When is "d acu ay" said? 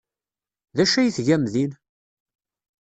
0.75-1.09